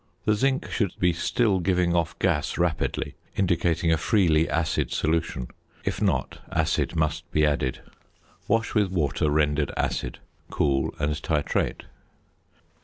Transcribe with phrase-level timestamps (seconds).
[0.25, 5.49] The zinc should be still giving off gas rapidly, indicating a freely acid solution;
[5.85, 7.81] if not, acid must be added.
[8.47, 10.17] Wash with water rendered acid.
[10.49, 11.83] Cool and titrate.